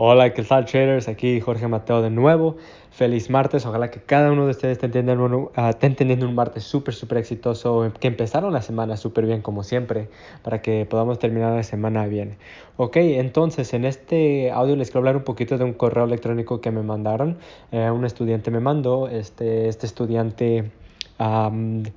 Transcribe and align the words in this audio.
Hola, 0.00 0.32
¿qué 0.32 0.44
tal 0.44 0.64
traders? 0.64 1.08
Aquí 1.08 1.40
Jorge 1.40 1.66
Mateo 1.66 2.02
de 2.02 2.10
nuevo. 2.10 2.56
Feliz 2.92 3.30
martes. 3.30 3.66
Ojalá 3.66 3.90
que 3.90 3.98
cada 3.98 4.30
uno 4.30 4.44
de 4.44 4.52
ustedes 4.52 4.78
esté 4.80 4.86
entendiendo, 4.86 6.28
un 6.28 6.34
martes 6.36 6.62
súper, 6.62 6.94
súper 6.94 7.18
exitoso. 7.18 7.92
Que 7.98 8.06
empezaron 8.06 8.52
la 8.52 8.62
semana 8.62 8.96
súper 8.96 9.26
bien 9.26 9.42
como 9.42 9.64
siempre 9.64 10.08
para 10.44 10.62
que 10.62 10.86
podamos 10.86 11.18
terminar 11.18 11.52
la 11.52 11.64
semana 11.64 12.06
bien. 12.06 12.36
Ok, 12.76 12.98
entonces 12.98 13.74
en 13.74 13.84
este 13.84 14.52
audio 14.52 14.76
les 14.76 14.90
quiero 14.90 15.00
hablar 15.00 15.16
un 15.16 15.24
poquito 15.24 15.58
de 15.58 15.64
un 15.64 15.72
correo 15.72 16.04
electrónico 16.04 16.60
que 16.60 16.70
me 16.70 16.82
mandaron. 16.84 17.38
Eh, 17.72 17.90
un 17.90 18.04
estudiante 18.04 18.52
me 18.52 18.60
mandó. 18.60 19.08
Este, 19.08 19.66
este 19.66 19.86
estudiante 19.86 20.70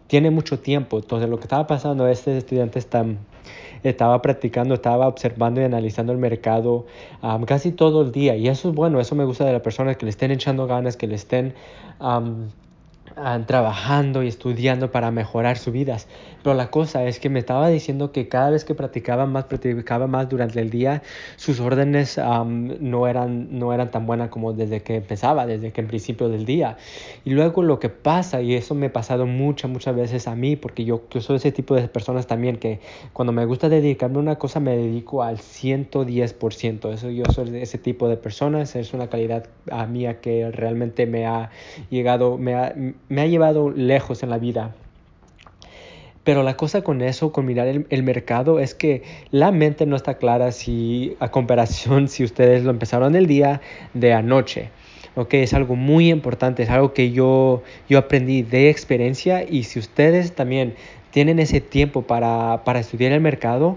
tiene 0.07 0.31
mucho 0.31 0.59
tiempo. 0.59 0.97
Entonces 0.97 1.29
lo 1.29 1.38
que 1.38 1.43
estaba 1.43 1.68
pasando, 1.68 2.07
este 2.07 2.36
estudiante 2.36 2.79
está 2.79 3.05
estaba 3.89 4.21
practicando, 4.21 4.75
estaba 4.75 5.07
observando 5.07 5.61
y 5.61 5.64
analizando 5.64 6.11
el 6.11 6.20
mercado 6.20 6.86
um, 7.21 7.43
casi 7.43 7.71
todo 7.71 8.01
el 8.01 8.11
día. 8.11 8.36
Y 8.36 8.47
eso 8.47 8.69
es 8.69 8.75
bueno, 8.75 9.00
eso 9.00 9.15
me 9.15 9.25
gusta 9.25 9.46
de 9.46 9.54
la 9.54 9.61
persona, 9.61 9.96
que 9.96 10.05
le 10.05 10.11
estén 10.11 10.32
echando 10.32 10.68
ganas, 10.68 10.97
que 10.97 11.07
le 11.07 11.15
estén 11.15 11.54
um, 12.00 12.47
trabajando 13.46 14.24
y 14.24 14.28
estudiando 14.28 14.92
para 14.92 15.11
mejorar 15.11 15.57
sus 15.57 15.74
vidas. 15.74 16.07
Pero 16.43 16.56
la 16.56 16.71
cosa 16.71 17.06
es 17.06 17.19
que 17.19 17.29
me 17.29 17.39
estaba 17.39 17.69
diciendo 17.69 18.11
que 18.11 18.28
cada 18.28 18.50
vez 18.50 18.65
que 18.65 18.74
practicaba 18.74 19.25
más, 19.25 19.46
practicaba 19.46 20.07
más 20.07 20.28
durante 20.29 20.60
el 20.60 20.69
día, 20.69 21.04
sus 21.36 21.60
órdenes 21.60 22.18
no, 22.18 23.07
eran, 23.07 23.60
no 23.60 23.74
eran 23.74 23.92
tan 23.92 24.05
buenas 24.05 24.29
como 24.29 24.54
desde 24.54 24.82
que 24.82 24.96
empezaba, 24.96 25.46
desde 25.46 25.71
que 25.71 25.82
en 25.82 25.88
principio 25.88 26.29
del 26.29 26.46
día. 26.46 26.78
Y 27.25 27.32
luego 27.32 27.64
lo 27.64 27.79
que 27.79 27.89
pasa, 27.89 28.42
y 28.42 28.55
eso 28.55 28.74
me 28.74 28.88
ha 28.88 28.93
pasado 28.93 29.28
muchas, 29.28 29.69
muchas 29.69 29.96
veces 29.96 30.28
a 30.28 30.36
mí, 30.36 30.55
porque 30.55 30.83
yo, 30.83 31.04
yo 31.11 31.21
soy 31.21 31.36
ese 31.38 31.52
tipo 31.52 31.75
de 31.75 31.88
personas 31.88 32.28
también, 32.28 32.58
que 32.58 32.80
cuando 33.14 33.31
me 33.31 33.45
gusta 33.45 33.69
dedicarme 33.69 34.17
a 34.17 34.22
una 34.22 34.36
cosa, 34.38 34.59
me 34.59 34.75
dedico 34.75 35.22
al 35.23 35.38
110%. 35.38 36.94
Eso 36.94 37.09
yo 37.09 37.25
soy 37.25 37.58
ese 37.58 37.78
tipo 37.78 38.08
de 38.08 38.17
personas, 38.17 38.75
es 38.75 38.94
una 38.94 39.08
calidad 39.08 39.45
a 39.69 39.86
mía 39.86 40.22
que 40.22 40.50
realmente 40.52 41.05
me 41.05 41.28
ha 41.28 41.52
llegado, 41.89 42.38
me 42.38 42.55
ha, 42.55 42.73
me 43.09 43.21
ha 43.21 43.25
llevado 43.25 43.69
lejos 43.69 44.23
en 44.23 44.30
la 44.30 44.38
vida. 44.38 44.73
Pero 46.23 46.44
la 46.44 46.55
cosa 46.55 46.83
con 46.83 47.02
eso, 47.02 47.31
con 47.31 47.45
mirar 47.45 47.67
el, 47.67 48.03
mercado, 48.03 48.59
es 48.59 48.75
que 48.75 49.02
la 49.31 49.52
mente 49.52 49.88
no 49.88 49.95
está 49.95 50.16
clara 50.16 50.52
si, 50.52 51.16
a 51.19 51.31
comparación, 51.31 52.07
si 52.07 52.23
ustedes 52.23 52.63
lo 52.63 52.69
empezaron 52.69 53.16
el 53.16 53.25
día 53.25 53.61
de 53.94 54.13
anoche. 54.13 54.69
Ok, 55.16 55.33
es 55.33 55.53
algo 55.53 55.75
muy 55.75 56.09
importante, 56.09 56.63
es 56.63 56.69
algo 56.69 56.94
que 56.94 57.11
yo, 57.11 57.63
yo 57.89 57.97
aprendí 57.97 58.44
de 58.44 58.69
experiencia 58.69 59.44
y 59.44 59.63
si 59.63 59.79
ustedes 59.79 60.33
también 60.33 60.75
tienen 61.09 61.39
ese 61.39 61.59
tiempo 61.59 62.03
para, 62.03 62.61
para 62.63 62.79
estudiar 62.79 63.11
el 63.11 63.19
mercado, 63.19 63.75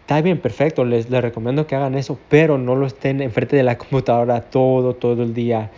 está 0.00 0.22
bien, 0.22 0.38
perfecto, 0.38 0.84
les, 0.84 1.10
les 1.10 1.20
recomiendo 1.20 1.66
que 1.66 1.74
hagan 1.74 1.94
eso, 1.96 2.18
pero 2.30 2.56
no 2.56 2.74
lo 2.74 2.86
estén 2.86 3.20
enfrente 3.20 3.56
de 3.56 3.64
la 3.64 3.76
computadora 3.76 4.40
todo, 4.40 4.94
todo 4.94 5.22
el 5.24 5.34
día 5.34 5.70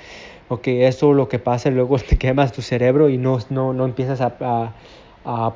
ok, 0.48 0.66
eso 0.68 1.12
lo 1.12 1.28
que 1.28 1.38
pasa, 1.38 1.70
luego 1.70 1.98
te 1.98 2.18
quemas 2.18 2.52
tu 2.52 2.62
cerebro 2.62 3.08
y 3.08 3.18
no, 3.18 3.38
no, 3.50 3.72
no 3.72 3.84
empiezas 3.84 4.20
a, 4.20 4.36
a, 4.40 4.76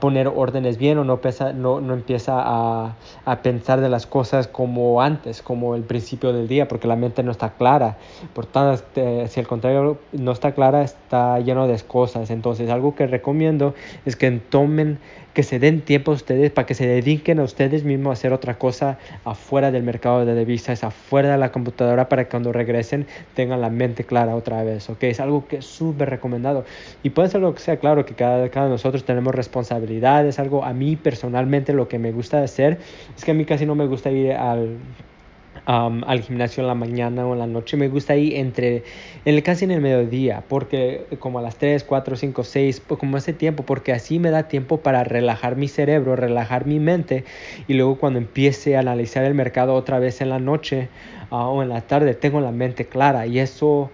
poner 0.01 0.29
órdenes 0.29 0.79
bien 0.79 0.99
o 0.99 1.05
no, 1.05 1.21
pesa, 1.21 1.53
no, 1.53 1.81
no 1.81 1.95
empieza 1.95 2.35
a, 2.39 2.97
a, 3.25 3.43
pensar 3.43 3.81
de 3.81 3.89
las 3.89 4.07
cosas 4.07 4.49
como 4.49 5.03
antes, 5.03 5.43
como 5.43 5.75
el 5.75 5.83
principio 5.83 6.33
del 6.33 6.49
día, 6.49 6.69
porque 6.69 6.89
la 6.89 6.97
mente 6.97 7.23
no 7.23 7.31
está 7.31 7.51
clara. 7.51 7.97
Por 8.35 8.47
tanto, 8.47 8.75
este, 8.75 9.29
si 9.29 9.41
al 9.41 9.47
contrario 9.47 9.99
no 10.13 10.33
está 10.33 10.53
clara, 10.53 10.83
está 10.83 11.39
lleno 11.41 11.67
de 11.67 11.79
cosas. 11.81 12.31
Entonces, 12.31 12.71
algo 12.71 12.95
que 12.95 13.07
recomiendo 13.07 13.75
es 14.05 14.17
que 14.17 14.31
tomen 14.31 14.99
que 15.39 15.45
se 15.45 15.61
den 15.61 15.83
tiempo 15.83 16.11
a 16.11 16.15
ustedes 16.15 16.51
para 16.51 16.67
que 16.67 16.75
se 16.75 16.85
dediquen 16.85 17.39
a 17.39 17.45
ustedes 17.45 17.85
mismos 17.85 18.11
a 18.11 18.13
hacer 18.15 18.33
otra 18.33 18.59
cosa 18.59 18.99
afuera 19.25 19.71
del 19.71 19.85
mercado 19.85 20.25
de 20.25 20.35
divisas, 20.35 20.83
afuera 20.83 21.31
de 21.31 21.39
la 21.39 21.53
computadora 21.53 22.09
para 22.09 22.25
que 22.25 22.31
cuando 22.31 22.53
regresen 22.53 23.07
tengan 23.35 23.61
la 23.61 23.71
mente 23.71 24.03
clara 24.03 24.35
otra 24.35 24.65
vez, 24.65 24.91
¿ok? 24.91 25.05
Es 25.05 25.21
algo 25.21 25.47
que 25.47 25.59
es 25.59 25.65
súper 25.65 26.11
recomendado. 26.11 26.65
Y 27.05 27.11
puede 27.11 27.29
ser 27.29 27.41
lo 27.41 27.55
que 27.55 27.61
sea, 27.61 27.77
claro, 27.77 28.05
que 28.05 28.15
cada, 28.15 28.49
cada 28.49 28.67
de 28.67 28.73
nosotros 28.73 29.05
tenemos 29.05 29.33
responsabilidades, 29.59 30.39
algo 30.39 30.65
a 30.65 30.73
mí 30.73 30.97
personalmente 30.97 31.73
lo 31.73 31.89
que 31.89 31.99
me 31.99 32.13
gusta 32.13 32.43
hacer 32.43 32.79
es 33.17 33.25
que 33.25 33.33
a 33.33 33.35
mí 33.35 33.45
casi 33.45 33.67
no 33.67 33.75
me 33.75 33.87
gusta 33.87 34.11
ir 34.11 34.33
al 34.33 34.79
al 35.69 36.21
gimnasio 36.23 36.63
en 36.63 36.69
la 36.69 36.75
mañana 36.75 37.27
o 37.27 37.35
en 37.35 37.41
la 37.41 37.47
noche. 37.47 37.77
Me 37.77 37.89
gusta 37.89 38.17
ir 38.17 38.37
entre, 38.37 38.85
en 39.27 39.39
casi 39.43 39.67
en 39.67 39.71
el 39.71 39.83
mediodía, 39.83 40.43
porque 40.49 41.05
como 41.19 41.41
a 41.41 41.43
las 41.43 41.57
3, 41.57 41.85
4, 41.85 42.17
5, 42.17 42.45
6, 42.45 42.83
como 42.99 43.19
ese 43.19 43.35
tiempo, 43.35 43.65
porque 43.65 43.93
así 43.93 44.19
me 44.19 44.31
da 44.31 44.45
tiempo 44.45 44.79
para 44.79 45.05
relajar 45.05 45.57
mi 45.57 45.69
cerebro, 45.69 46.17
relajar 46.17 46.65
mi 46.65 46.79
mente 46.79 47.25
y 47.67 47.75
luego 47.75 47.99
cuando 47.99 48.19
empiece 48.19 48.77
a 48.77 48.81
analizar 48.81 49.25
el 49.25 49.35
mercado 49.35 49.75
otra 49.75 49.99
vez 49.99 50.23
en 50.23 50.31
la 50.31 50.39
noche 50.39 50.89
ah, 51.31 51.49
o 51.49 51.63
en 51.63 51.69
la 51.69 51.83
tarde, 51.83 52.15
tengo 52.15 52.41
la 52.41 52.53
mente 52.53 52.87
clara 52.87 53.27
y 53.27 53.39
eso 53.39 53.91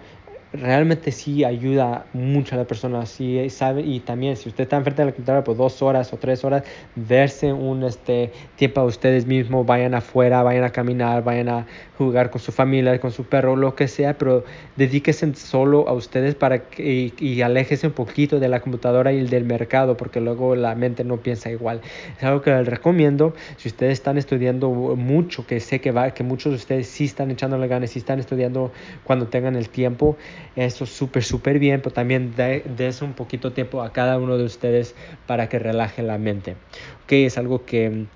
realmente 0.54 1.10
sí 1.10 1.44
ayuda 1.44 2.06
mucho 2.12 2.54
a 2.54 2.58
la 2.58 2.64
persona. 2.64 3.04
Sí, 3.06 3.48
sabe, 3.50 3.82
y 3.82 4.00
también 4.00 4.36
si 4.36 4.48
usted 4.48 4.64
está 4.64 4.76
enfrente 4.76 5.02
de 5.02 5.06
la 5.06 5.12
computadora 5.12 5.44
por 5.44 5.56
dos 5.56 5.82
horas 5.82 6.12
o 6.12 6.16
tres 6.16 6.44
horas, 6.44 6.62
verse 6.94 7.52
un 7.52 7.82
este, 7.82 8.30
tiempo 8.56 8.80
a 8.80 8.84
ustedes 8.84 9.26
mismos, 9.26 9.66
vayan 9.66 9.94
afuera, 9.94 10.42
vayan 10.42 10.64
a 10.64 10.70
caminar, 10.70 11.24
vayan 11.24 11.48
a 11.48 11.66
jugar 11.98 12.30
con 12.30 12.40
su 12.40 12.52
familia, 12.52 12.98
con 13.00 13.10
su 13.10 13.24
perro, 13.24 13.56
lo 13.56 13.74
que 13.74 13.88
sea, 13.88 14.16
pero 14.16 14.44
dedíquese 14.76 15.34
solo 15.34 15.88
a 15.88 15.92
ustedes 15.92 16.34
para 16.34 16.60
que, 16.70 17.12
y, 17.18 17.24
y 17.24 17.42
aléjese 17.42 17.88
un 17.88 17.92
poquito 17.92 18.38
de 18.38 18.48
la 18.48 18.60
computadora 18.60 19.12
y 19.12 19.26
del 19.26 19.44
mercado, 19.44 19.96
porque 19.96 20.20
luego 20.20 20.54
la 20.54 20.74
mente 20.74 21.04
no 21.04 21.18
piensa 21.18 21.50
igual. 21.50 21.80
Es 22.16 22.24
algo 22.24 22.42
que 22.42 22.50
les 22.50 22.66
recomiendo. 22.66 23.34
Si 23.56 23.68
ustedes 23.68 23.94
están 23.94 24.18
estudiando 24.18 24.70
mucho, 24.70 25.46
que 25.46 25.60
sé 25.60 25.80
que, 25.80 25.90
va, 25.90 26.12
que 26.12 26.22
muchos 26.22 26.52
de 26.52 26.56
ustedes 26.56 26.86
sí 26.86 27.04
están 27.04 27.30
echándole 27.30 27.66
ganas, 27.66 27.90
sí 27.90 27.98
están 27.98 28.20
estudiando 28.20 28.72
cuando 29.04 29.26
tengan 29.26 29.56
el 29.56 29.68
tiempo, 29.68 30.16
eso 30.56 30.84
es 30.84 30.90
súper, 30.90 31.24
súper 31.24 31.58
bien, 31.58 31.80
pero 31.82 31.92
también 31.92 32.34
des 32.34 33.02
un 33.02 33.14
poquito 33.14 33.52
tiempo 33.52 33.82
a 33.82 33.92
cada 33.92 34.18
uno 34.18 34.38
de 34.38 34.44
ustedes 34.44 34.94
para 35.26 35.48
que 35.48 35.58
relaje 35.58 36.02
la 36.02 36.18
mente. 36.18 36.56
Ok, 37.04 37.12
es 37.12 37.38
algo 37.38 37.64
que, 37.64 38.06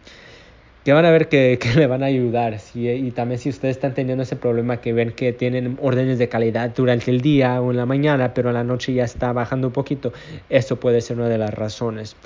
que 0.89 0.95
van 0.95 1.05
a 1.05 1.11
ver 1.11 1.29
que, 1.29 1.59
que 1.61 1.75
le 1.75 1.87
van 1.87 2.03
a 2.03 2.07
ayudar. 2.07 2.59
¿sí? 2.59 2.89
Y 2.89 3.11
también 3.11 3.39
si 3.39 3.51
ustedes 3.51 3.77
están 3.77 3.93
teniendo 3.93 4.23
ese 4.23 4.37
problema 4.37 4.79
que 4.79 4.95
ven 4.95 5.13
que 5.13 5.35
tienen 5.35 5.77
órdenes 5.83 6.19
de 6.19 6.31
calidad 6.31 6.71
durante 6.75 7.11
el 7.11 7.21
día 7.21 7.61
o 7.61 7.71
en 7.71 7.77
la 7.77 7.85
mañana, 7.85 8.33
pero 8.33 8.49
en 8.49 8.55
la 8.55 8.65
noche 8.65 8.95
ya 8.95 9.05
está 9.05 9.35
bajando 9.35 9.67
un 9.67 9.75
poquito, 9.75 10.15
eso 10.49 10.81
puede 10.81 11.03
ser 11.03 11.19
una 11.19 11.29
de 11.29 11.37
las 11.37 11.53
razones. 11.53 12.17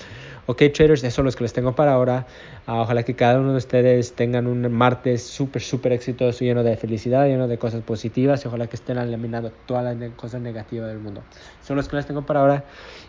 Ok, 0.47 0.63
traders, 0.73 1.03
eso 1.03 1.23
es 1.23 1.25
lo 1.25 1.33
que 1.33 1.43
les 1.43 1.53
tengo 1.53 1.75
para 1.75 1.95
ahora. 1.95 2.25
Ah, 2.65 2.83
ojalá 2.83 3.03
que 3.03 3.17
cada 3.17 3.41
uno 3.41 3.51
de 3.51 3.59
ustedes 3.59 4.15
tengan 4.15 4.47
un 4.47 4.73
martes 4.73 5.25
súper, 5.25 5.61
súper 5.61 5.91
exitoso, 5.91 6.45
lleno 6.45 6.63
de 6.63 6.77
felicidad, 6.77 7.27
lleno 7.27 7.49
de 7.49 7.59
cosas 7.59 7.83
positivas 7.83 8.45
y 8.45 8.47
ojalá 8.47 8.69
que 8.69 8.77
estén 8.77 8.97
eliminando 8.97 9.51
todas 9.67 9.97
las 9.97 10.11
cosas 10.13 10.41
negativas 10.41 10.87
del 10.87 11.01
mundo. 11.01 11.25
Son 11.65 11.77
los 11.77 11.89
que 11.89 11.97
les 11.97 12.07
tengo 12.07 12.25
para 12.25 12.39
ahora 12.39 12.65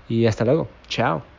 y 0.10 0.26
hasta 0.26 0.46
luego. 0.46 0.68
Chao. 0.88 1.33